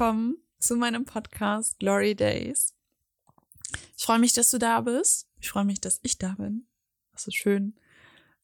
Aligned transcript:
Willkommen 0.00 0.38
zu 0.58 0.76
meinem 0.76 1.04
Podcast 1.04 1.78
Glory 1.78 2.14
Days. 2.14 2.74
Ich 3.98 4.04
freue 4.06 4.18
mich, 4.18 4.32
dass 4.32 4.48
du 4.48 4.56
da 4.56 4.80
bist. 4.80 5.28
Ich 5.38 5.50
freue 5.50 5.66
mich, 5.66 5.78
dass 5.78 6.00
ich 6.02 6.16
da 6.16 6.36
bin. 6.38 6.66
Das 7.12 7.26
ist 7.26 7.34
schön, 7.34 7.74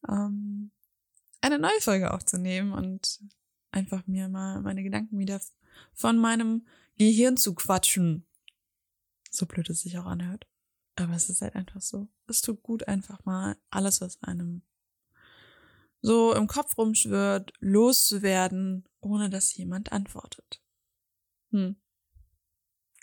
ähm, 0.07 0.71
eine 1.41 1.59
neue 1.59 1.81
Folge 1.81 2.13
aufzunehmen 2.13 2.73
und 2.73 3.23
einfach 3.71 4.07
mir 4.07 4.29
mal 4.29 4.61
meine 4.61 4.83
Gedanken 4.83 5.19
wieder 5.19 5.41
von 5.95 6.19
meinem 6.19 6.67
Gehirn 6.99 7.39
zu 7.39 7.55
quatschen. 7.55 8.27
So 9.31 9.47
blöd 9.47 9.71
es 9.71 9.81
sich 9.81 9.97
auch 9.97 10.05
anhört. 10.05 10.47
Aber 10.97 11.15
es 11.15 11.31
ist 11.31 11.41
halt 11.41 11.55
einfach 11.55 11.81
so. 11.81 12.07
Es 12.27 12.43
tut 12.43 12.63
gut, 12.63 12.87
einfach 12.87 13.25
mal 13.25 13.57
alles, 13.71 14.03
was 14.03 14.23
einem 14.23 14.61
so 16.03 16.35
im 16.35 16.49
Kopf 16.49 16.77
rumschwirrt, 16.77 17.55
loszuwerden, 17.61 18.85
ohne 19.01 19.31
dass 19.31 19.57
jemand 19.57 19.91
antwortet. 19.91 20.61
Hm. 21.57 21.75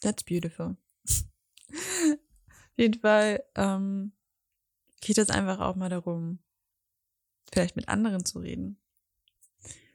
That's 0.02 0.24
beautiful. 0.24 0.78
Auf 1.02 2.78
jeden 2.78 3.00
Fall 3.00 3.44
ähm, 3.56 4.12
geht 5.02 5.18
es 5.18 5.32
einfach 5.32 5.60
auch 5.60 5.76
mal 5.76 5.90
darum, 5.90 6.38
vielleicht 7.52 7.76
mit 7.76 7.90
anderen 7.90 8.26
zu 8.26 8.38
reden, 8.38 8.80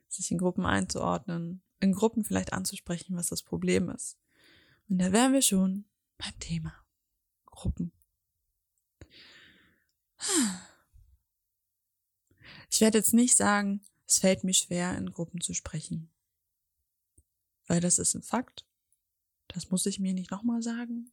sich 0.09 0.33
in 0.33 0.39
Gruppen 0.39 0.67
einzuordnen, 0.67 1.62
in 1.79 1.93
Gruppen 1.93 2.25
vielleicht 2.25 2.53
anzusprechen, 2.53 3.17
was 3.17 3.29
das 3.29 3.45
Problem 3.45 3.91
ist. 3.91 4.19
Und 4.89 4.98
da 4.98 5.12
wären 5.12 5.33
wir 5.33 5.43
schon 5.43 5.84
beim 6.17 6.37
Thema 6.41 6.75
Gruppen. 7.47 7.93
Ich 12.70 12.81
werde 12.81 12.98
jetzt 12.98 13.15
nicht 13.15 13.37
sagen, 13.37 13.83
es 14.05 14.19
fällt 14.19 14.43
mir 14.43 14.55
schwer, 14.55 14.98
in 14.98 15.12
Gruppen 15.12 15.41
zu 15.41 15.55
sprechen. 15.55 16.11
Weil 17.69 17.80
das 17.80 17.98
ist 17.98 18.14
ein 18.14 18.22
Fakt. 18.22 18.66
Das 19.47 19.70
muss 19.70 19.86
ich 19.86 20.00
mir 20.00 20.14
nicht 20.14 20.30
nochmal 20.30 20.62
sagen. 20.62 21.12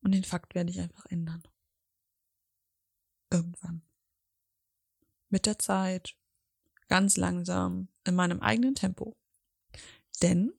Und 0.00 0.12
den 0.12 0.24
Fakt 0.24 0.54
werde 0.54 0.70
ich 0.70 0.80
einfach 0.80 1.06
ändern. 1.06 1.42
Irgendwann. 3.30 3.82
Mit 5.28 5.46
der 5.46 5.58
Zeit. 5.58 6.16
Ganz 6.88 7.16
langsam. 7.16 7.88
In 8.04 8.14
meinem 8.14 8.40
eigenen 8.40 8.74
Tempo. 8.74 9.16
Denn 10.20 10.52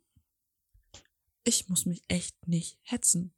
ich 1.43 1.69
muss 1.69 1.85
mich 1.85 2.03
echt 2.07 2.47
nicht 2.47 2.79
hetzen. 2.81 3.33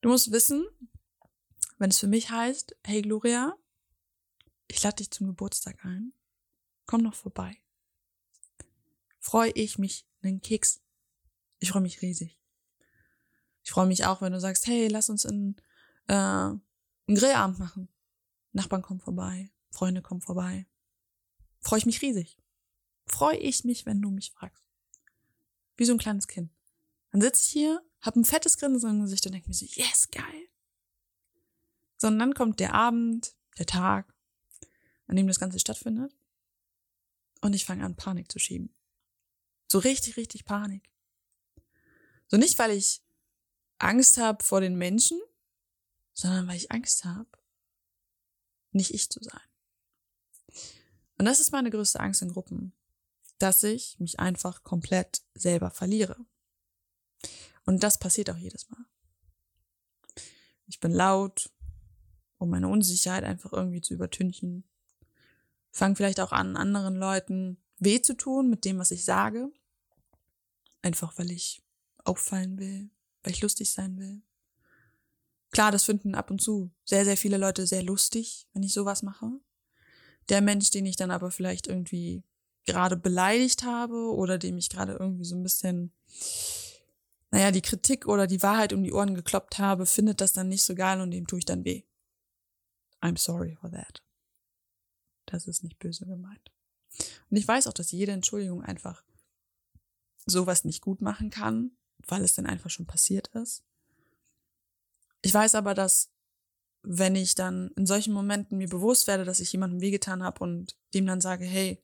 Du 0.00 0.10
musst 0.10 0.30
wissen, 0.30 0.66
wenn 1.78 1.90
es 1.90 1.98
für 1.98 2.06
mich 2.06 2.30
heißt, 2.30 2.76
hey 2.84 3.02
Gloria, 3.02 3.56
ich 4.68 4.82
lade 4.82 4.96
dich 4.96 5.10
zum 5.10 5.28
Geburtstag 5.28 5.84
ein, 5.84 6.12
komm 6.86 7.02
noch 7.02 7.14
vorbei. 7.14 7.56
Freue 9.18 9.50
ich 9.50 9.78
mich 9.78 10.06
einen 10.22 10.40
Keks. 10.40 10.80
Ich 11.58 11.70
freue 11.70 11.82
mich 11.82 12.02
riesig. 12.02 12.38
Ich 13.62 13.70
freue 13.72 13.86
mich 13.86 14.04
auch, 14.04 14.20
wenn 14.20 14.32
du 14.32 14.40
sagst, 14.40 14.66
hey, 14.66 14.88
lass 14.88 15.10
uns 15.10 15.24
in, 15.24 15.56
äh, 16.06 16.14
einen 16.14 16.62
Grillabend 17.08 17.58
machen. 17.58 17.88
Nachbarn 18.52 18.82
kommen 18.82 19.00
vorbei, 19.00 19.50
Freunde 19.70 20.02
kommen 20.02 20.20
vorbei. 20.20 20.66
Freue 21.60 21.80
ich 21.80 21.86
mich 21.86 22.00
riesig. 22.00 22.38
Freue 23.06 23.36
ich 23.36 23.64
mich, 23.64 23.86
wenn 23.86 24.00
du 24.00 24.10
mich 24.10 24.30
fragst. 24.30 24.64
Wie 25.76 25.84
so 25.84 25.92
ein 25.92 25.98
kleines 25.98 26.28
Kind. 26.28 26.52
Dann 27.10 27.20
sitze 27.20 27.42
ich 27.44 27.50
hier, 27.50 27.82
hab 28.00 28.16
ein 28.16 28.24
fettes 28.24 28.56
Grinsen 28.56 28.90
im 28.90 29.00
Gesicht 29.00 29.26
und 29.26 29.32
denke 29.32 29.48
mir 29.48 29.54
so, 29.54 29.66
yes, 29.66 30.08
geil. 30.10 30.48
Sondern 31.96 32.20
dann 32.20 32.34
kommt 32.34 32.60
der 32.60 32.74
Abend, 32.74 33.34
der 33.58 33.66
Tag, 33.66 34.14
an 35.06 35.16
dem 35.16 35.26
das 35.26 35.40
Ganze 35.40 35.58
stattfindet. 35.58 36.14
Und 37.40 37.54
ich 37.54 37.64
fange 37.64 37.84
an, 37.84 37.96
Panik 37.96 38.30
zu 38.30 38.38
schieben. 38.38 38.74
So 39.68 39.78
richtig, 39.78 40.16
richtig 40.16 40.44
Panik. 40.44 40.90
So 42.28 42.36
nicht, 42.36 42.58
weil 42.58 42.72
ich 42.72 43.02
Angst 43.78 44.18
habe 44.18 44.42
vor 44.42 44.60
den 44.60 44.76
Menschen, 44.76 45.20
sondern 46.12 46.48
weil 46.48 46.56
ich 46.56 46.70
Angst 46.70 47.04
habe, 47.04 47.28
nicht 48.72 48.92
ich 48.92 49.10
zu 49.10 49.22
sein. 49.22 49.40
Und 51.18 51.24
das 51.24 51.40
ist 51.40 51.52
meine 51.52 51.70
größte 51.70 52.00
Angst 52.00 52.22
in 52.22 52.32
Gruppen, 52.32 52.72
dass 53.38 53.62
ich 53.62 53.98
mich 53.98 54.18
einfach 54.18 54.62
komplett 54.62 55.22
selber 55.34 55.70
verliere. 55.70 56.16
Und 57.64 57.82
das 57.82 57.98
passiert 57.98 58.30
auch 58.30 58.36
jedes 58.36 58.68
Mal. 58.70 58.84
Ich 60.66 60.80
bin 60.80 60.92
laut, 60.92 61.50
um 62.38 62.50
meine 62.50 62.68
Unsicherheit 62.68 63.24
einfach 63.24 63.52
irgendwie 63.52 63.80
zu 63.80 63.94
übertünchen. 63.94 64.64
Fange 65.76 65.96
vielleicht 65.96 66.20
auch 66.20 66.32
an, 66.32 66.56
anderen 66.56 66.96
Leuten 66.96 67.58
weh 67.78 68.00
zu 68.00 68.14
tun 68.16 68.48
mit 68.48 68.64
dem, 68.64 68.78
was 68.78 68.90
ich 68.90 69.04
sage. 69.04 69.50
Einfach 70.80 71.18
weil 71.18 71.30
ich 71.30 71.62
auffallen 72.04 72.58
will, 72.58 72.88
weil 73.22 73.34
ich 73.34 73.42
lustig 73.42 73.70
sein 73.70 73.98
will. 73.98 74.22
Klar, 75.50 75.72
das 75.72 75.84
finden 75.84 76.14
ab 76.14 76.30
und 76.30 76.40
zu 76.40 76.70
sehr, 76.84 77.04
sehr 77.04 77.18
viele 77.18 77.36
Leute 77.36 77.66
sehr 77.66 77.82
lustig, 77.82 78.48
wenn 78.54 78.62
ich 78.62 78.72
sowas 78.72 79.02
mache. 79.02 79.30
Der 80.30 80.40
Mensch, 80.40 80.70
den 80.70 80.86
ich 80.86 80.96
dann 80.96 81.10
aber 81.10 81.30
vielleicht 81.30 81.66
irgendwie 81.66 82.22
gerade 82.64 82.96
beleidigt 82.96 83.62
habe 83.62 84.14
oder 84.14 84.38
dem 84.38 84.56
ich 84.56 84.70
gerade 84.70 84.94
irgendwie 84.94 85.24
so 85.24 85.36
ein 85.36 85.42
bisschen 85.42 85.92
naja, 87.30 87.50
die 87.50 87.60
Kritik 87.60 88.06
oder 88.06 88.26
die 88.26 88.42
Wahrheit 88.42 88.72
um 88.72 88.82
die 88.82 88.94
Ohren 88.94 89.14
gekloppt 89.14 89.58
habe, 89.58 89.84
findet 89.84 90.22
das 90.22 90.32
dann 90.32 90.48
nicht 90.48 90.62
so 90.62 90.74
geil 90.74 91.02
und 91.02 91.10
dem 91.10 91.26
tue 91.26 91.40
ich 91.40 91.44
dann 91.44 91.66
weh. 91.66 91.82
I'm 93.02 93.18
sorry 93.18 93.56
for 93.60 93.70
that. 93.70 94.05
Das 95.26 95.46
ist 95.46 95.62
nicht 95.62 95.78
böse 95.78 96.06
gemeint. 96.06 96.52
Und 97.30 97.36
ich 97.36 97.46
weiß 97.46 97.66
auch, 97.66 97.72
dass 97.72 97.90
jede 97.90 98.12
Entschuldigung 98.12 98.62
einfach 98.62 99.04
sowas 100.24 100.64
nicht 100.64 100.80
gut 100.82 101.00
machen 101.00 101.30
kann, 101.30 101.72
weil 102.06 102.22
es 102.22 102.34
dann 102.34 102.46
einfach 102.46 102.70
schon 102.70 102.86
passiert 102.86 103.28
ist. 103.28 103.64
Ich 105.22 105.32
weiß 105.32 105.54
aber, 105.54 105.74
dass 105.74 106.10
wenn 106.82 107.16
ich 107.16 107.34
dann 107.34 107.72
in 107.76 107.86
solchen 107.86 108.12
Momenten 108.12 108.58
mir 108.58 108.68
bewusst 108.68 109.06
werde, 109.08 109.24
dass 109.24 109.40
ich 109.40 109.52
jemandem 109.52 109.80
wehgetan 109.80 110.22
habe 110.22 110.42
und 110.42 110.76
dem 110.94 111.06
dann 111.06 111.20
sage, 111.20 111.44
hey, 111.44 111.82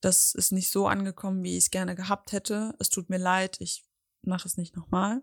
das 0.00 0.34
ist 0.34 0.52
nicht 0.52 0.70
so 0.70 0.86
angekommen, 0.86 1.42
wie 1.42 1.56
ich 1.56 1.64
es 1.64 1.70
gerne 1.70 1.94
gehabt 1.94 2.32
hätte, 2.32 2.74
es 2.78 2.90
tut 2.90 3.08
mir 3.08 3.18
leid, 3.18 3.60
ich 3.60 3.84
mache 4.22 4.46
es 4.46 4.56
nicht 4.56 4.76
nochmal, 4.76 5.22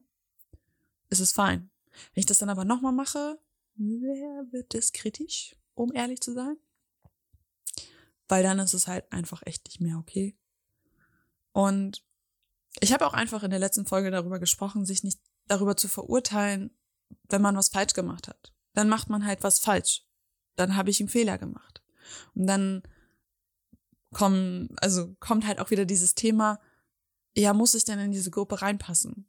ist 1.10 1.20
es 1.20 1.34
fein. 1.34 1.70
Wenn 2.14 2.22
ich 2.22 2.26
das 2.26 2.40
dann 2.40 2.50
aber 2.50 2.66
nochmal 2.66 2.92
mache, 2.94 3.40
wer 3.76 4.52
wird 4.52 4.74
es 4.74 4.92
kritisch, 4.92 5.56
um 5.76 5.94
ehrlich 5.94 6.22
zu 6.22 6.34
sein? 6.34 6.58
Weil 8.28 8.44
dann 8.44 8.60
ist 8.60 8.74
es 8.74 8.88
halt 8.88 9.12
einfach 9.12 9.44
echt 9.46 9.66
nicht 9.66 9.80
mehr 9.80 9.98
okay. 9.98 10.36
Und 11.52 12.04
ich 12.80 12.92
habe 12.92 13.06
auch 13.06 13.14
einfach 13.14 13.44
in 13.44 13.52
der 13.52 13.60
letzten 13.60 13.86
Folge 13.86 14.12
darüber 14.12 14.40
gesprochen, 14.40 14.86
sich 14.86 15.04
nicht 15.04 15.20
darüber 15.48 15.78
zu 15.78 15.88
verurteilen, 15.88 16.72
wenn 17.30 17.42
man 17.42 17.56
was 17.56 17.70
falsch 17.70 17.94
gemacht 17.94 18.28
hat. 18.28 18.54
Dann 18.74 18.90
macht 18.90 19.10
man 19.10 19.26
halt 19.26 19.44
was 19.44 19.60
falsch. 19.60 20.04
Dann 20.56 20.76
habe 20.76 20.90
ich 20.90 21.00
einen 21.00 21.10
Fehler 21.10 21.38
gemacht. 21.38 21.84
Und 22.34 22.48
dann 22.48 22.84
kommen, 24.12 24.76
also 24.78 25.16
kommt 25.20 25.46
halt 25.46 25.60
auch 25.60 25.70
wieder 25.70 25.86
dieses 25.86 26.16
Thema, 26.16 26.60
ja, 27.36 27.54
muss 27.54 27.76
ich 27.76 27.84
denn 27.84 28.00
in 28.00 28.12
diese 28.12 28.32
Gruppe 28.32 28.62
reinpassen? 28.62 29.28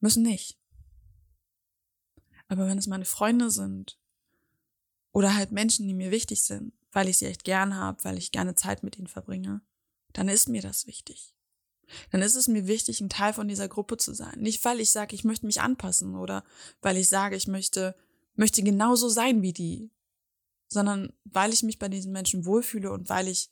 Müssen 0.00 0.22
nicht. 0.22 0.58
Aber 2.48 2.66
wenn 2.68 2.78
es 2.78 2.86
meine 2.86 3.04
Freunde 3.04 3.50
sind 3.50 3.98
oder 5.12 5.34
halt 5.34 5.52
Menschen, 5.52 5.86
die 5.86 5.94
mir 5.94 6.10
wichtig 6.10 6.44
sind, 6.44 6.72
weil 6.92 7.08
ich 7.08 7.18
sie 7.18 7.26
echt 7.26 7.44
gern 7.44 7.76
habe, 7.76 8.02
weil 8.04 8.18
ich 8.18 8.32
gerne 8.32 8.54
Zeit 8.54 8.82
mit 8.82 8.98
ihnen 8.98 9.08
verbringe, 9.08 9.60
dann 10.12 10.28
ist 10.28 10.48
mir 10.48 10.62
das 10.62 10.86
wichtig. 10.86 11.34
Dann 12.10 12.22
ist 12.22 12.34
es 12.34 12.48
mir 12.48 12.66
wichtig, 12.66 13.00
ein 13.00 13.08
Teil 13.08 13.32
von 13.32 13.48
dieser 13.48 13.68
Gruppe 13.68 13.96
zu 13.96 14.14
sein. 14.14 14.40
Nicht, 14.40 14.64
weil 14.64 14.80
ich 14.80 14.90
sage, 14.90 15.14
ich 15.14 15.24
möchte 15.24 15.46
mich 15.46 15.60
anpassen 15.60 16.16
oder 16.16 16.44
weil 16.82 16.96
ich 16.96 17.08
sage, 17.08 17.36
ich 17.36 17.46
möchte, 17.46 17.94
möchte 18.34 18.62
genauso 18.62 19.08
sein 19.08 19.42
wie 19.42 19.52
die, 19.52 19.90
sondern 20.68 21.12
weil 21.24 21.52
ich 21.52 21.62
mich 21.62 21.78
bei 21.78 21.88
diesen 21.88 22.12
Menschen 22.12 22.44
wohlfühle 22.44 22.90
und 22.90 23.08
weil 23.08 23.28
ich 23.28 23.50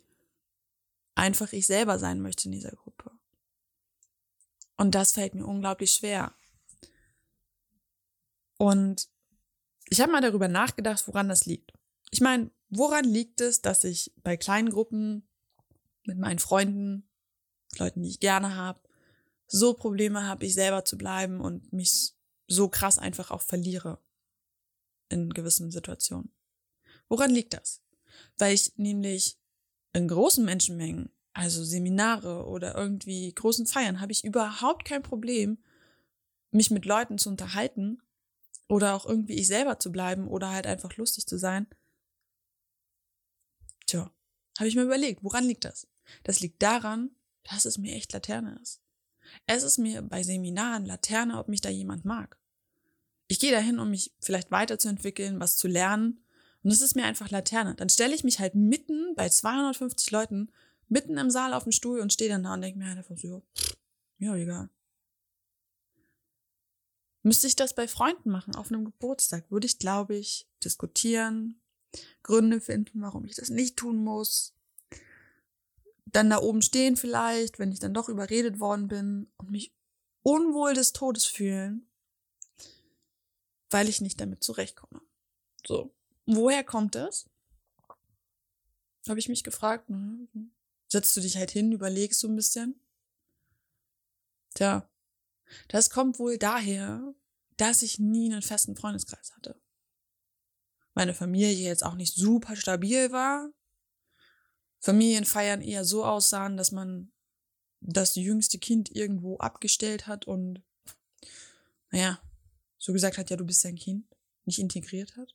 einfach 1.14 1.52
ich 1.52 1.66
selber 1.66 1.98
sein 1.98 2.20
möchte 2.20 2.46
in 2.46 2.52
dieser 2.52 2.72
Gruppe. 2.72 3.10
Und 4.76 4.94
das 4.94 5.12
fällt 5.12 5.34
mir 5.34 5.46
unglaublich 5.46 5.92
schwer. 5.92 6.34
Und 8.64 9.10
ich 9.90 10.00
habe 10.00 10.10
mal 10.10 10.22
darüber 10.22 10.48
nachgedacht, 10.48 11.06
woran 11.06 11.28
das 11.28 11.44
liegt. 11.44 11.74
Ich 12.10 12.22
meine, 12.22 12.50
woran 12.70 13.04
liegt 13.04 13.42
es, 13.42 13.60
dass 13.60 13.84
ich 13.84 14.14
bei 14.22 14.38
kleinen 14.38 14.70
Gruppen 14.70 15.28
mit 16.04 16.16
meinen 16.16 16.38
Freunden, 16.38 17.06
Leuten, 17.78 18.02
die 18.02 18.08
ich 18.08 18.20
gerne 18.20 18.56
habe, 18.56 18.80
so 19.46 19.74
Probleme 19.74 20.26
habe, 20.26 20.46
ich 20.46 20.54
selber 20.54 20.86
zu 20.86 20.96
bleiben 20.96 21.42
und 21.42 21.74
mich 21.74 22.14
so 22.46 22.70
krass 22.70 22.96
einfach 22.98 23.30
auch 23.30 23.42
verliere 23.42 24.02
in 25.10 25.34
gewissen 25.34 25.70
Situationen. 25.70 26.34
Woran 27.10 27.32
liegt 27.32 27.52
das? 27.52 27.82
Weil 28.38 28.54
ich 28.54 28.72
nämlich 28.76 29.38
in 29.92 30.08
großen 30.08 30.42
Menschenmengen, 30.42 31.10
also 31.34 31.62
Seminare 31.62 32.46
oder 32.46 32.74
irgendwie 32.74 33.30
großen 33.30 33.66
Feiern, 33.66 34.00
habe 34.00 34.12
ich 34.12 34.24
überhaupt 34.24 34.86
kein 34.86 35.02
Problem, 35.02 35.62
mich 36.50 36.70
mit 36.70 36.86
Leuten 36.86 37.18
zu 37.18 37.28
unterhalten, 37.28 38.00
Oder 38.68 38.94
auch 38.94 39.06
irgendwie 39.06 39.34
ich 39.34 39.46
selber 39.46 39.78
zu 39.78 39.92
bleiben 39.92 40.26
oder 40.28 40.50
halt 40.50 40.66
einfach 40.66 40.96
lustig 40.96 41.26
zu 41.26 41.38
sein. 41.38 41.66
Tja, 43.86 44.10
habe 44.58 44.68
ich 44.68 44.76
mir 44.76 44.82
überlegt, 44.82 45.22
woran 45.22 45.44
liegt 45.44 45.64
das? 45.64 45.86
Das 46.22 46.40
liegt 46.40 46.62
daran, 46.62 47.10
dass 47.44 47.64
es 47.64 47.78
mir 47.78 47.94
echt 47.94 48.12
Laterne 48.12 48.58
ist. 48.62 48.80
Es 49.46 49.62
ist 49.62 49.78
mir 49.78 50.02
bei 50.02 50.22
Seminaren 50.22 50.84
Laterne, 50.84 51.38
ob 51.38 51.48
mich 51.48 51.60
da 51.60 51.68
jemand 51.68 52.04
mag. 52.04 52.38
Ich 53.26 53.40
gehe 53.40 53.52
dahin, 53.52 53.78
um 53.78 53.90
mich 53.90 54.12
vielleicht 54.20 54.50
weiterzuentwickeln, 54.50 55.40
was 55.40 55.56
zu 55.56 55.68
lernen. 55.68 56.24
Und 56.62 56.70
es 56.70 56.80
ist 56.80 56.94
mir 56.94 57.04
einfach 57.04 57.30
Laterne. 57.30 57.74
Dann 57.74 57.88
stelle 57.88 58.14
ich 58.14 58.24
mich 58.24 58.38
halt 58.38 58.54
mitten 58.54 59.14
bei 59.16 59.28
250 59.28 60.10
Leuten, 60.10 60.50
mitten 60.88 61.16
im 61.18 61.30
Saal 61.30 61.54
auf 61.54 61.64
dem 61.64 61.72
Stuhl 61.72 62.00
und 62.00 62.12
stehe 62.12 62.30
dann 62.30 62.44
da 62.44 62.54
und 62.54 62.60
denke 62.60 62.78
mir 62.78 62.86
einfach 62.86 63.16
so, 63.16 63.42
ja, 64.18 64.34
egal. 64.36 64.70
Müsste 67.24 67.46
ich 67.46 67.56
das 67.56 67.74
bei 67.74 67.88
Freunden 67.88 68.30
machen, 68.30 68.54
auf 68.54 68.70
einem 68.70 68.84
Geburtstag, 68.84 69.50
würde 69.50 69.66
ich, 69.66 69.78
glaube 69.78 70.14
ich, 70.14 70.46
diskutieren, 70.62 71.58
Gründe 72.22 72.60
finden, 72.60 73.00
warum 73.00 73.24
ich 73.24 73.34
das 73.34 73.48
nicht 73.48 73.78
tun 73.78 73.96
muss. 73.96 74.54
Dann 76.04 76.28
da 76.28 76.38
oben 76.38 76.60
stehen 76.60 76.96
vielleicht, 76.96 77.58
wenn 77.58 77.72
ich 77.72 77.80
dann 77.80 77.94
doch 77.94 78.10
überredet 78.10 78.60
worden 78.60 78.88
bin 78.88 79.32
und 79.38 79.50
mich 79.50 79.74
unwohl 80.22 80.74
des 80.74 80.92
Todes 80.92 81.24
fühlen, 81.24 81.88
weil 83.70 83.88
ich 83.88 84.02
nicht 84.02 84.20
damit 84.20 84.44
zurechtkomme. 84.44 85.00
So. 85.66 85.94
Woher 86.26 86.62
kommt 86.62 86.94
das? 86.94 87.30
Habe 89.08 89.18
ich 89.18 89.30
mich 89.30 89.44
gefragt. 89.44 89.88
Ne? 89.88 90.28
Setzt 90.88 91.16
du 91.16 91.22
dich 91.22 91.38
halt 91.38 91.50
hin, 91.50 91.72
überlegst 91.72 92.22
du 92.22 92.28
ein 92.28 92.36
bisschen. 92.36 92.78
Tja, 94.54 94.86
das 95.68 95.90
kommt 95.90 96.18
wohl 96.18 96.38
daher, 96.38 97.14
dass 97.56 97.82
ich 97.82 97.98
nie 97.98 98.32
einen 98.32 98.42
festen 98.42 98.76
Freundeskreis 98.76 99.32
hatte. 99.36 99.60
Meine 100.94 101.14
Familie 101.14 101.68
jetzt 101.68 101.84
auch 101.84 101.94
nicht 101.94 102.14
super 102.14 102.56
stabil 102.56 103.10
war. 103.10 103.50
Familienfeiern 104.80 105.60
eher 105.60 105.84
so 105.84 106.04
aussahen, 106.04 106.56
dass 106.56 106.72
man 106.72 107.12
das 107.80 108.14
jüngste 108.14 108.58
Kind 108.58 108.94
irgendwo 108.94 109.38
abgestellt 109.38 110.06
hat 110.06 110.26
und, 110.26 110.62
naja, 111.90 112.20
so 112.78 112.92
gesagt 112.92 113.18
hat, 113.18 113.30
ja, 113.30 113.36
du 113.36 113.44
bist 113.44 113.64
dein 113.64 113.76
Kind, 113.76 114.06
nicht 114.44 114.58
integriert 114.58 115.16
hat. 115.16 115.34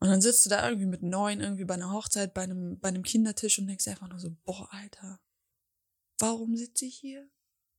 Und 0.00 0.08
dann 0.08 0.20
sitzt 0.20 0.44
du 0.44 0.50
da 0.50 0.68
irgendwie 0.68 0.86
mit 0.86 1.02
neun 1.02 1.40
irgendwie 1.40 1.64
bei 1.64 1.74
einer 1.74 1.92
Hochzeit, 1.92 2.34
bei 2.34 2.42
einem, 2.42 2.78
bei 2.78 2.88
einem 2.88 3.04
Kindertisch 3.04 3.58
und 3.58 3.66
denkst 3.66 3.88
einfach 3.88 4.08
nur 4.08 4.18
so, 4.18 4.36
boah, 4.44 4.68
Alter, 4.72 5.20
warum 6.18 6.56
sitze 6.56 6.84
ich 6.84 6.96
hier? 6.96 7.30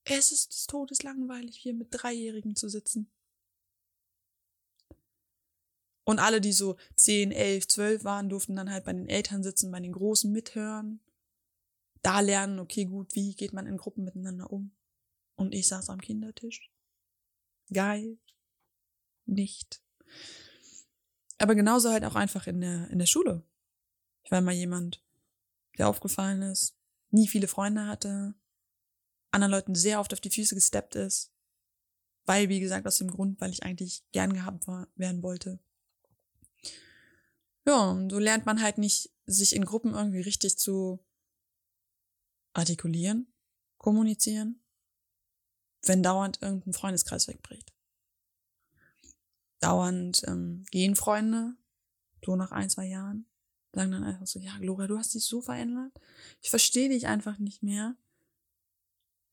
Es 0.06 0.32
ist 0.32 0.54
des 0.54 0.68
Todes 0.68 1.04
langweilig, 1.04 1.58
hier 1.58 1.74
mit 1.74 1.88
Dreijährigen 1.92 2.56
zu 2.56 2.70
sitzen. 2.70 3.12
Und 6.04 6.20
alle, 6.20 6.40
die 6.40 6.54
so 6.54 6.78
zehn, 6.96 7.32
elf, 7.32 7.68
zwölf 7.68 8.04
waren, 8.04 8.30
durften 8.30 8.56
dann 8.56 8.72
halt 8.72 8.86
bei 8.86 8.94
den 8.94 9.10
Eltern 9.10 9.42
sitzen, 9.42 9.72
bei 9.72 9.80
den 9.80 9.92
Großen 9.92 10.32
mithören. 10.32 11.00
Da 12.04 12.20
lernen, 12.20 12.60
okay, 12.60 12.86
gut, 12.86 13.16
wie 13.16 13.34
geht 13.34 13.54
man 13.54 13.66
in 13.66 13.78
Gruppen 13.78 14.04
miteinander 14.04 14.52
um? 14.52 14.72
Und 15.36 15.56
ich 15.56 15.68
saß 15.68 15.90
am 15.90 16.00
Kindertisch. 16.00 16.72
Geil. 17.74 18.20
Nicht. 19.26 19.82
Aber 21.40 21.56
genauso 21.56 21.90
halt 21.90 22.06
auch 22.06 22.14
einfach 22.14 22.46
in 22.46 22.62
der, 22.62 22.88
in 22.92 23.00
der 23.00 23.08
Schule. 23.08 23.44
Ich 24.24 24.32
war 24.32 24.42
mal 24.42 24.54
jemand, 24.54 25.04
der 25.80 25.88
aufgefallen 25.88 26.44
ist, 26.44 26.78
nie 27.10 27.28
viele 27.28 27.48
Freunde 27.48 27.88
hatte, 27.88 28.36
anderen 29.36 29.52
Leuten 29.52 29.76
sehr 29.76 30.00
oft 30.00 30.14
auf 30.14 30.22
die 30.22 30.32
Füße 30.32 30.56
gesteppt 30.56 30.96
ist. 30.96 31.32
Weil, 32.26 32.50
wie 32.50 32.60
gesagt, 32.60 32.88
aus 32.88 32.98
dem 32.98 33.12
Grund, 33.12 33.40
weil 33.40 33.52
ich 33.52 33.64
eigentlich 33.64 34.04
gern 34.12 34.34
gehabt 34.34 34.66
war, 34.68 34.88
werden 34.96 35.22
wollte. 35.22 35.60
Ja, 37.68 37.92
und 37.92 38.10
so 38.10 38.20
lernt 38.20 38.46
man 38.46 38.62
halt 38.62 38.78
nicht, 38.78 39.12
sich 39.26 39.56
in 39.56 39.66
Gruppen 39.66 39.94
irgendwie 39.94 40.22
richtig 40.22 40.58
zu 40.58 41.04
artikulieren, 42.54 43.28
kommunizieren, 43.78 44.62
wenn 45.84 46.04
dauernd 46.04 46.42
irgendein 46.42 46.74
Freundeskreis 46.74 47.28
wegbricht. 47.28 47.74
Dauernd 49.60 50.24
ähm, 50.28 50.64
gehen 50.72 50.96
Freunde, 50.96 51.56
so 52.24 52.36
nach 52.36 52.52
ein, 52.52 52.70
zwei 52.70 52.86
Jahren, 52.86 53.28
sagen 53.74 53.92
dann 53.92 54.04
einfach 54.04 54.28
so, 54.28 54.40
ja, 54.40 54.58
Gloria, 54.60 54.88
du 54.88 54.98
hast 54.98 55.14
dich 55.14 55.26
so 55.26 55.42
verändert. 55.42 56.00
Ich 56.42 56.50
verstehe 56.50 56.90
dich 56.90 57.08
einfach 57.08 57.40
nicht 57.40 57.62
mehr. 57.62 57.96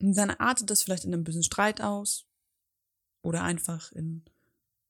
Und 0.03 0.17
dann 0.17 0.31
artet 0.31 0.69
das 0.69 0.83
vielleicht 0.83 1.05
in 1.05 1.15
einem 1.15 1.25
bösen 1.25 1.45
Streit 1.45 1.81
aus. 1.81 2.27
Oder 3.23 3.45
einfach 3.45 3.93
in, 3.93 4.25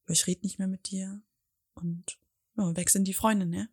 ich 0.07 0.25
rede 0.25 0.41
nicht 0.41 0.57
mehr 0.57 0.67
mit 0.67 0.89
dir. 0.89 1.21
Und 1.75 2.17
ja, 2.57 2.75
weg 2.75 2.89
sind 2.89 3.07
die 3.07 3.13
Freunde, 3.13 3.45
ne? 3.45 3.69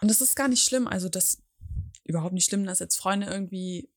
Und 0.00 0.10
das 0.10 0.20
ist 0.20 0.34
gar 0.34 0.48
nicht 0.48 0.64
schlimm. 0.64 0.88
Also 0.88 1.08
das 1.08 1.42
überhaupt 2.02 2.34
nicht 2.34 2.46
schlimm, 2.46 2.64
dass 2.64 2.80
jetzt 2.80 2.96
Freunde 2.96 3.28
irgendwie 3.28 3.88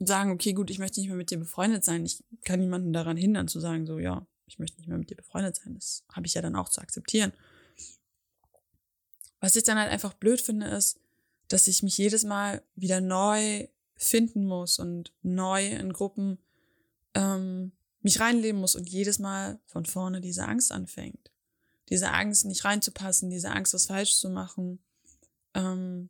sagen, 0.00 0.32
okay, 0.32 0.54
gut, 0.54 0.70
ich 0.70 0.80
möchte 0.80 0.98
nicht 0.98 1.08
mehr 1.08 1.16
mit 1.16 1.30
dir 1.30 1.38
befreundet 1.38 1.84
sein. 1.84 2.04
Ich 2.04 2.24
kann 2.42 2.58
niemanden 2.58 2.92
daran 2.92 3.16
hindern 3.16 3.46
zu 3.46 3.60
sagen, 3.60 3.86
so, 3.86 4.00
ja, 4.00 4.26
ich 4.46 4.58
möchte 4.58 4.78
nicht 4.78 4.88
mehr 4.88 4.98
mit 4.98 5.10
dir 5.10 5.16
befreundet 5.16 5.54
sein. 5.54 5.74
Das 5.74 6.04
habe 6.12 6.26
ich 6.26 6.34
ja 6.34 6.42
dann 6.42 6.56
auch 6.56 6.68
zu 6.68 6.80
akzeptieren. 6.80 7.32
Was 9.38 9.54
ich 9.54 9.62
dann 9.62 9.78
halt 9.78 9.92
einfach 9.92 10.14
blöd 10.14 10.40
finde, 10.40 10.66
ist, 10.66 10.98
dass 11.46 11.68
ich 11.68 11.84
mich 11.84 11.96
jedes 11.96 12.24
Mal 12.24 12.62
wieder 12.74 13.00
neu 13.00 13.68
finden 14.02 14.46
muss 14.46 14.78
und 14.78 15.12
neu 15.22 15.68
in 15.68 15.92
Gruppen 15.92 16.38
ähm, 17.14 17.72
mich 18.00 18.18
reinleben 18.18 18.58
muss 18.58 18.74
und 18.74 18.88
jedes 18.88 19.18
Mal 19.18 19.60
von 19.66 19.84
vorne 19.84 20.22
diese 20.22 20.46
Angst 20.46 20.72
anfängt. 20.72 21.30
Diese 21.90 22.10
Angst, 22.10 22.46
nicht 22.46 22.64
reinzupassen, 22.64 23.28
diese 23.28 23.50
Angst, 23.50 23.74
was 23.74 23.86
falsch 23.86 24.16
zu 24.16 24.30
machen, 24.30 24.82
ähm, 25.54 26.08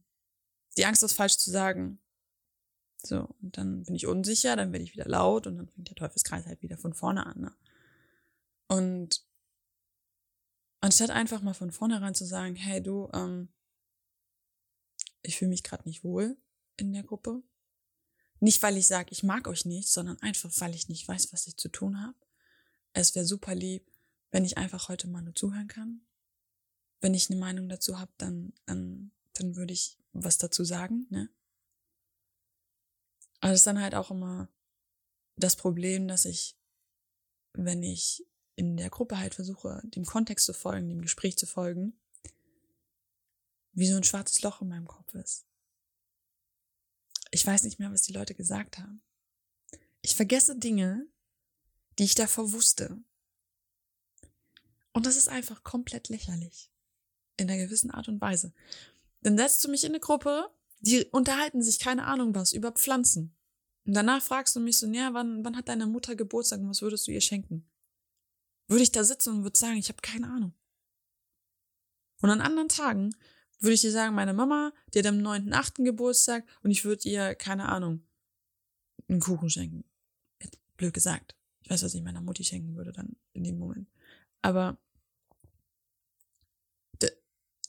die 0.77 0.85
Angst, 0.85 1.03
was 1.03 1.13
falsch 1.13 1.39
zu 1.39 1.51
sagen. 1.51 1.99
So, 3.03 3.29
und 3.43 3.59
dann 3.59 3.83
bin 3.83 3.97
ich 3.97 4.07
unsicher, 4.07 4.55
dann 4.55 4.73
werde 4.73 4.85
ich 4.85 4.93
wieder 4.93 5.09
laut 5.09 5.49
und 5.49 5.57
dann 5.57 5.69
fängt 5.69 5.89
der 5.89 5.97
Teufelskreis 5.97 6.47
halt 6.47 6.63
wieder 6.63 6.77
von 6.79 6.95
vorne 6.95 7.27
an. 7.27 7.41
Ne? 7.41 7.55
Und 8.69 9.25
anstatt 10.81 11.11
einfach 11.11 11.43
mal 11.43 11.55
von 11.55 11.73
vornherein 11.73 12.15
zu 12.15 12.25
sagen, 12.25 12.55
hey 12.55 12.81
du, 12.81 13.09
ähm, 13.15 13.49
ich 15.23 15.39
fühle 15.39 15.49
mich 15.49 15.65
gerade 15.65 15.89
nicht 15.89 16.05
wohl 16.05 16.37
in 16.77 16.93
der 16.93 17.03
Gruppe, 17.03 17.43
nicht, 18.41 18.63
weil 18.63 18.77
ich 18.77 18.87
sage, 18.87 19.09
ich 19.11 19.23
mag 19.23 19.47
euch 19.47 19.65
nicht, 19.67 19.89
sondern 19.89 20.21
einfach, 20.23 20.51
weil 20.59 20.75
ich 20.75 20.89
nicht 20.89 21.07
weiß, 21.07 21.33
was 21.33 21.47
ich 21.47 21.57
zu 21.57 21.69
tun 21.69 22.01
habe. 22.01 22.17
Es 22.93 23.15
wäre 23.15 23.27
super 23.27 23.55
lieb, 23.55 23.91
wenn 24.31 24.45
ich 24.45 24.59
einfach 24.59 24.89
heute 24.89 25.09
mal 25.09 25.23
nur 25.23 25.35
zuhören 25.35 25.69
kann. 25.69 26.01
Wenn 27.01 27.15
ich 27.15 27.31
eine 27.31 27.39
Meinung 27.39 27.69
dazu 27.69 27.99
habe, 27.99 28.13
dann, 28.19 28.53
dann, 28.67 29.13
dann 29.35 29.57
würde 29.57 29.73
ich 29.73 29.99
was 30.13 30.39
dazu 30.39 30.65
sagen, 30.65 31.07
ne? 31.11 31.29
Aber 33.41 33.53
das 33.53 33.61
ist 33.61 33.67
dann 33.67 33.81
halt 33.81 33.95
auch 33.95 34.11
immer 34.11 34.49
das 35.37 35.57
Problem, 35.57 36.09
dass 36.09 36.25
ich, 36.25 36.57
wenn 37.55 37.83
ich 37.83 38.27
in 38.57 38.77
der 38.77 38.91
Gruppe 38.91 39.19
halt 39.19 39.35
versuche, 39.35 39.81
dem 39.85 40.05
Kontext 40.05 40.45
zu 40.45 40.53
folgen, 40.53 40.89
dem 40.89 41.01
Gespräch 41.01 41.39
zu 41.39 41.47
folgen, 41.47 41.99
wie 43.73 43.87
so 43.87 43.97
ein 43.97 44.05
schwarzes 44.05 44.43
Loch 44.43 44.61
in 44.61 44.69
meinem 44.69 44.87
Kopf 44.87 45.15
ist. 45.15 45.47
Ich 47.31 47.47
weiß 47.47 47.63
nicht 47.65 47.79
mehr, 47.79 47.93
was 47.93 48.03
die 48.03 48.13
Leute 48.13 48.35
gesagt 48.35 48.79
haben. 48.79 49.03
Ich 50.03 50.17
vergesse 50.17 50.59
Dinge, 50.59 51.07
die 51.99 52.05
ich 52.05 52.15
davor 52.15 52.53
wusste. 52.53 52.99
Und 54.93 55.07
das 55.07 55.17
ist 55.17 55.29
einfach 55.29 55.63
komplett 55.63 56.09
lächerlich. 56.09 56.71
In 57.37 57.49
einer 57.49 57.65
gewissen 57.65 57.91
Art 57.91 58.09
und 58.09 58.21
Weise. 58.21 58.53
Dann 59.23 59.37
setzt 59.37 59.65
du 59.65 59.71
mich 59.71 59.85
in 59.85 59.93
eine 59.93 60.01
Gruppe, 60.01 60.51
die 60.81 61.05
unterhalten 61.07 61.63
sich, 61.63 61.79
keine 61.79 62.05
Ahnung 62.05 62.35
was, 62.35 62.53
über 62.53 62.73
Pflanzen. 62.73 63.37
Und 63.85 63.95
danach 63.95 64.23
fragst 64.23 64.57
du 64.57 64.61
mich 64.61 64.79
so, 64.79 64.87
ja, 64.89 65.15
wann, 65.15 65.45
wann 65.45 65.57
hat 65.57 65.69
deine 65.69 65.87
Mutter 65.87 66.17
Geburtstag 66.17 66.61
und 66.61 66.69
was 66.69 66.83
würdest 66.83 67.07
du 67.07 67.13
ihr 67.13 67.21
schenken? 67.21 67.69
Würde 68.67 68.83
ich 68.83 68.93
da 68.93 69.05
sitzen 69.05 69.31
und 69.31 69.43
würde 69.43 69.59
sagen, 69.59 69.77
ich 69.77 69.89
habe 69.89 70.01
keine 70.03 70.29
Ahnung. 70.29 70.55
Und 72.21 72.31
an 72.31 72.41
anderen 72.41 72.69
Tagen 72.69 73.15
würde 73.61 73.75
ich 73.75 73.83
dir 73.83 73.93
sagen, 73.93 74.15
meine 74.15 74.33
Mama, 74.33 74.73
die 74.93 74.99
hat 74.99 75.07
am 75.07 75.19
9.8. 75.19 75.85
Geburtstag 75.85 76.45
und 76.63 76.71
ich 76.71 76.85
würde 76.85 77.09
ihr, 77.09 77.35
keine 77.35 77.69
Ahnung, 77.69 78.03
einen 79.09 79.21
Kuchen 79.21 79.51
schenken. 79.51 79.85
Blöd 80.77 80.95
gesagt. 80.95 81.37
Ich 81.63 81.71
weiß, 81.71 81.83
was 81.83 81.95
ich 81.95 82.03
meiner 82.03 82.23
Mutti 82.23 82.43
schenken 82.43 82.75
würde 82.75 82.93
dann 82.93 83.17
in 83.35 83.45
dem 83.45 83.59
Moment. 83.59 83.89
Aber 84.43 84.79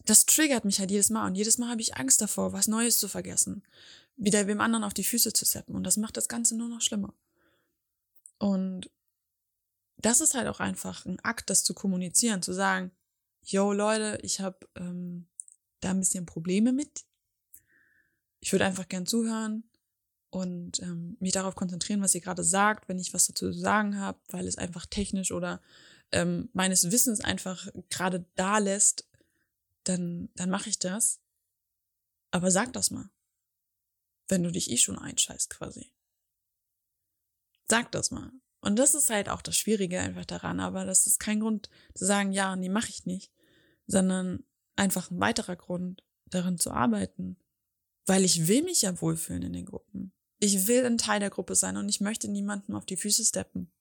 das 0.05 0.25
triggert 0.25 0.65
mich 0.65 0.79
halt 0.79 0.91
jedes 0.91 1.09
Mal 1.09 1.27
und 1.27 1.35
jedes 1.35 1.57
Mal 1.57 1.69
habe 1.69 1.81
ich 1.81 1.95
Angst 1.95 2.21
davor, 2.21 2.53
was 2.53 2.67
Neues 2.67 2.97
zu 2.97 3.07
vergessen. 3.07 3.63
Wieder 4.15 4.47
wem 4.47 4.61
anderen 4.61 4.83
auf 4.83 4.93
die 4.93 5.03
Füße 5.03 5.33
zu 5.33 5.45
seppen 5.45 5.75
und 5.75 5.83
das 5.83 5.97
macht 5.97 6.17
das 6.17 6.27
Ganze 6.27 6.55
nur 6.55 6.69
noch 6.69 6.81
schlimmer. 6.81 7.13
Und 8.39 8.89
das 9.97 10.21
ist 10.21 10.33
halt 10.33 10.47
auch 10.47 10.59
einfach 10.59 11.05
ein 11.05 11.19
Akt, 11.19 11.49
das 11.49 11.63
zu 11.63 11.73
kommunizieren, 11.73 12.41
zu 12.41 12.53
sagen, 12.53 12.91
yo 13.43 13.71
Leute, 13.71 14.19
ich 14.23 14.39
habe 14.39 14.67
ähm, 14.75 15.27
da 15.81 15.91
ein 15.91 15.99
bisschen 15.99 16.25
Probleme 16.25 16.71
mit. 16.73 17.05
Ich 18.39 18.51
würde 18.51 18.65
einfach 18.65 18.87
gern 18.87 19.05
zuhören. 19.05 19.63
und 20.29 20.79
ähm, 20.79 21.17
mich 21.19 21.33
darauf 21.33 21.55
konzentrieren, 21.55 22.01
was 22.01 22.13
sie 22.13 22.21
gerade 22.21 22.43
sagt, 22.43 22.87
wenn 22.87 22.99
ich 22.99 23.13
was 23.13 23.27
dazu 23.27 23.51
zu 23.51 23.59
sagen 23.59 23.99
habe, 23.99 24.19
weil 24.29 24.47
es 24.47 24.57
einfach 24.57 24.85
technisch 24.85 25.31
oder 25.31 25.61
ähm, 26.13 26.49
meines 26.53 26.89
Wissens 26.89 27.19
einfach 27.21 27.67
gerade 27.89 28.25
da 28.35 28.57
lässt, 28.57 29.09
dann, 29.83 30.29
dann 30.35 30.49
mache 30.49 30.69
ich 30.69 30.79
das. 30.79 31.19
Aber 32.31 32.49
sag 32.49 32.71
das 32.73 32.91
mal. 32.91 33.09
Wenn 34.29 34.43
du 34.43 34.51
dich 34.51 34.71
eh 34.71 34.77
schon 34.77 34.97
einscheißt 34.97 35.49
quasi. 35.49 35.91
Sag 37.67 37.91
das 37.91 38.11
mal. 38.11 38.31
Und 38.61 38.77
das 38.77 38.93
ist 38.93 39.09
halt 39.09 39.27
auch 39.27 39.41
das 39.41 39.57
Schwierige 39.57 39.99
einfach 39.99 40.25
daran, 40.25 40.59
aber 40.59 40.85
das 40.85 41.07
ist 41.07 41.19
kein 41.19 41.39
Grund 41.39 41.69
zu 41.93 42.05
sagen, 42.05 42.31
ja, 42.31 42.55
nee, 42.55 42.69
mache 42.69 42.89
ich 42.89 43.05
nicht, 43.05 43.33
sondern 43.87 44.45
einfach 44.75 45.11
ein 45.11 45.19
weiterer 45.19 45.55
Grund, 45.55 46.03
daran 46.25 46.57
zu 46.57 46.71
arbeiten. 46.71 47.37
Weil 48.05 48.25
ich 48.25 48.47
will 48.47 48.63
mich 48.63 48.81
ja 48.81 48.99
wohlfühlen 48.99 49.43
in 49.43 49.53
den 49.53 49.65
Gruppen. 49.65 50.11
Ich 50.39 50.67
will 50.67 50.85
ein 50.85 50.97
Teil 50.97 51.19
der 51.19 51.29
Gruppe 51.29 51.55
sein 51.55 51.77
und 51.77 51.87
ich 51.87 52.01
möchte 52.01 52.27
niemandem 52.27 52.75
auf 52.75 52.85
die 52.85 52.97
Füße 52.97 53.23
steppen. 53.23 53.71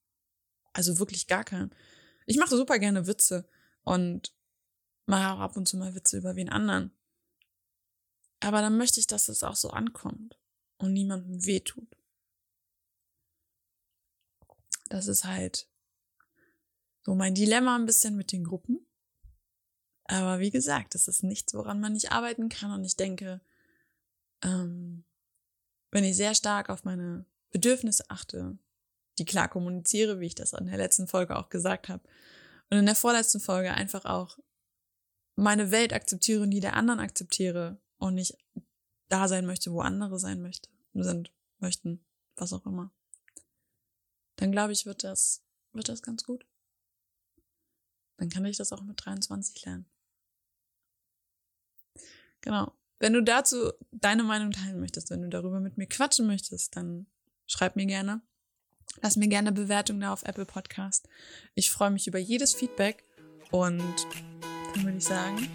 Also 0.72 0.98
wirklich 0.98 1.26
gar 1.26 1.44
keinen. 1.44 1.74
Ich 2.26 2.36
mache 2.36 2.56
super 2.56 2.78
gerne 2.78 3.06
Witze 3.06 3.48
und 3.82 4.34
mache 5.06 5.34
auch 5.34 5.40
ab 5.40 5.56
und 5.56 5.66
zu 5.66 5.76
mal 5.78 5.94
Witze 5.94 6.18
über 6.18 6.36
wen 6.36 6.50
anderen. 6.50 6.92
Aber 8.40 8.60
dann 8.60 8.76
möchte 8.76 9.00
ich, 9.00 9.06
dass 9.06 9.28
es 9.28 9.42
auch 9.42 9.56
so 9.56 9.70
ankommt 9.70 10.38
und 10.78 10.92
niemandem 10.92 11.44
wehtut. 11.44 11.96
Das 14.88 15.06
ist 15.06 15.24
halt 15.24 15.68
so 17.02 17.14
mein 17.14 17.34
Dilemma 17.34 17.76
ein 17.76 17.86
bisschen 17.86 18.16
mit 18.16 18.32
den 18.32 18.44
Gruppen. 18.44 18.86
Aber 20.10 20.40
wie 20.40 20.50
gesagt, 20.50 20.96
das 20.96 21.06
ist 21.06 21.22
nichts, 21.22 21.54
woran 21.54 21.78
man 21.78 21.92
nicht 21.92 22.10
arbeiten 22.10 22.48
kann. 22.48 22.72
Und 22.72 22.84
ich 22.84 22.96
denke, 22.96 23.40
ähm, 24.42 25.04
wenn 25.92 26.02
ich 26.02 26.16
sehr 26.16 26.34
stark 26.34 26.68
auf 26.68 26.82
meine 26.82 27.26
Bedürfnisse 27.52 28.04
achte, 28.08 28.58
die 29.18 29.24
klar 29.24 29.48
kommuniziere, 29.48 30.18
wie 30.18 30.26
ich 30.26 30.34
das 30.34 30.52
in 30.52 30.66
der 30.66 30.78
letzten 30.78 31.06
Folge 31.06 31.36
auch 31.36 31.48
gesagt 31.48 31.88
habe, 31.88 32.02
und 32.70 32.78
in 32.78 32.86
der 32.86 32.96
vorletzten 32.96 33.38
Folge 33.38 33.72
einfach 33.72 34.04
auch 34.04 34.38
meine 35.36 35.70
Welt 35.70 35.92
akzeptiere 35.92 36.42
und 36.42 36.50
die 36.50 36.60
der 36.60 36.74
anderen 36.74 36.98
akzeptiere 36.98 37.80
und 37.98 38.14
nicht 38.16 38.36
da 39.08 39.28
sein 39.28 39.46
möchte, 39.46 39.70
wo 39.70 39.80
andere 39.80 40.18
sein 40.18 40.42
möchte, 40.42 40.68
sind, 40.92 41.32
möchten, 41.58 42.04
was 42.34 42.52
auch 42.52 42.66
immer. 42.66 42.92
Dann 44.36 44.50
glaube 44.50 44.72
ich, 44.72 44.86
wird 44.86 45.04
das, 45.04 45.44
wird 45.72 45.88
das 45.88 46.02
ganz 46.02 46.24
gut. 46.24 46.46
Dann 48.16 48.28
kann 48.28 48.44
ich 48.44 48.56
das 48.56 48.72
auch 48.72 48.82
mit 48.82 49.04
23 49.04 49.64
lernen. 49.64 49.86
Genau. 52.42 52.72
Wenn 52.98 53.14
du 53.14 53.22
dazu 53.22 53.72
deine 53.92 54.22
Meinung 54.22 54.50
teilen 54.50 54.78
möchtest, 54.78 55.10
wenn 55.10 55.22
du 55.22 55.28
darüber 55.28 55.60
mit 55.60 55.78
mir 55.78 55.86
quatschen 55.86 56.26
möchtest, 56.26 56.76
dann 56.76 57.06
schreib 57.46 57.76
mir 57.76 57.86
gerne. 57.86 58.20
Lass 59.02 59.16
mir 59.16 59.28
gerne 59.28 59.48
eine 59.48 59.60
Bewertung 59.60 60.00
da 60.00 60.12
auf 60.12 60.24
Apple 60.24 60.44
Podcast. 60.44 61.08
Ich 61.54 61.70
freue 61.70 61.90
mich 61.90 62.06
über 62.06 62.18
jedes 62.18 62.54
Feedback 62.54 63.04
und 63.50 63.82
dann 64.74 64.84
würde 64.84 64.98
ich 64.98 65.04
sagen, 65.04 65.48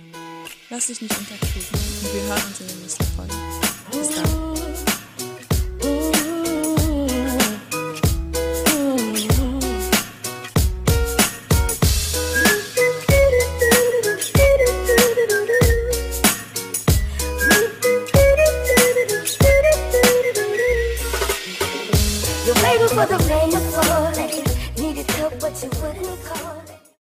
lass 0.70 0.88
dich 0.88 1.02
nicht 1.02 1.18
unterkriegen 1.18 1.70
und 1.70 2.14
wir 2.14 2.24
hören 2.24 2.44
uns 2.48 2.62
in 2.62 2.68
der 2.68 2.76
nächsten 2.78 3.04
Folge. 3.04 3.34
Bis 3.92 4.16
dann. 4.16 4.65